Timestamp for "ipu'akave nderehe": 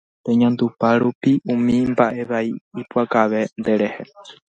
2.81-4.01